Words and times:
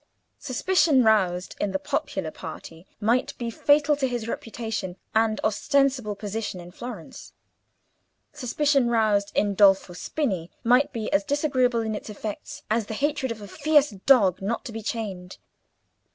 Suspicion 0.39 1.03
roused 1.03 1.55
in 1.61 1.73
the 1.73 1.77
popular 1.77 2.31
party 2.31 2.87
might 2.99 3.37
be 3.37 3.51
fatal 3.51 3.95
to 3.97 4.07
his 4.07 4.27
reputation 4.27 4.97
and 5.13 5.39
ostensible 5.43 6.15
position 6.15 6.59
in 6.59 6.71
Florence: 6.71 7.33
suspicion 8.33 8.89
roused 8.89 9.31
in 9.35 9.53
Dolfo 9.53 9.93
Spini 9.93 10.49
might 10.63 10.91
be 10.91 11.13
as 11.13 11.23
disagreeable 11.23 11.81
in 11.81 11.93
its 11.93 12.09
effects 12.09 12.63
as 12.67 12.87
the 12.87 12.95
hatred 12.95 13.31
of 13.31 13.43
a 13.43 13.47
fierce 13.47 13.91
dog 13.91 14.41
not 14.41 14.65
to 14.65 14.71
be 14.71 14.81
chained. 14.81 15.37